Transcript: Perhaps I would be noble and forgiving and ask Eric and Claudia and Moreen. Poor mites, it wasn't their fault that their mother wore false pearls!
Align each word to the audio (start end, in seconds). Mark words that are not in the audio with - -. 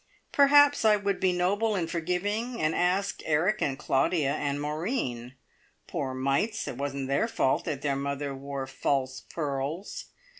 Perhaps 0.31 0.83
I 0.83 0.95
would 0.95 1.19
be 1.19 1.31
noble 1.31 1.75
and 1.75 1.87
forgiving 1.87 2.59
and 2.59 2.73
ask 2.73 3.21
Eric 3.23 3.61
and 3.61 3.77
Claudia 3.77 4.33
and 4.33 4.59
Moreen. 4.59 5.35
Poor 5.85 6.15
mites, 6.15 6.67
it 6.67 6.75
wasn't 6.75 7.07
their 7.07 7.27
fault 7.27 7.65
that 7.65 7.83
their 7.83 7.95
mother 7.95 8.33
wore 8.33 8.65
false 8.65 9.19
pearls! 9.21 10.05